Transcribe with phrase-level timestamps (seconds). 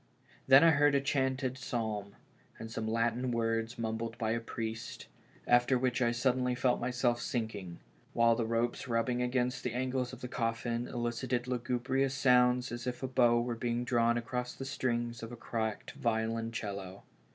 [0.47, 2.15] Then I heard a chanted psalm,
[2.57, 5.05] and some Latin words mumbled by a priest,
[5.45, 7.77] after which I suddenly felt myself sinking,
[8.13, 13.03] while the ropes rubbing against the angles of the coffin elicited lugubrious sounds as if
[13.03, 17.03] a bow were being drawn across the strings of a cracked violon cello.